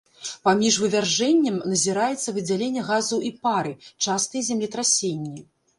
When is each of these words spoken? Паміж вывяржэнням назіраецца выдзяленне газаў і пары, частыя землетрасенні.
Паміж 0.47 0.77
вывяржэнням 0.83 1.59
назіраецца 1.73 2.35
выдзяленне 2.39 2.81
газаў 2.91 3.25
і 3.29 3.33
пары, 3.45 3.79
частыя 4.09 4.41
землетрасенні. 4.51 5.51